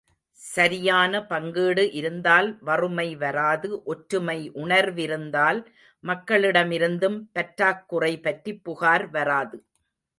சரியான 0.39 1.25
பங்கீடு 1.25 1.83
இருந்தால் 1.91 2.49
வறுமை 2.61 3.07
வராது 3.15 3.69
ஒற்றுமை 3.85 4.37
உணர்விருந்தால் 4.55 5.61
மக்களிடமிருந்தும் 6.03 7.19
பற்றாக் 7.31 7.83
குறைபற்றி 7.87 8.53
புகார் 8.63 9.07
வராது. 9.09 9.59